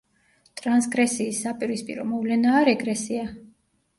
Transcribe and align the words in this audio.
ტრანსგრესიის 0.61 1.41
საპირისპირო 1.43 2.07
მოვლენაა 2.13 2.65
რეგრესია. 2.71 3.29